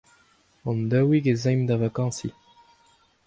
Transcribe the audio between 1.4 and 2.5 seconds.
aimp da vakañsiñ.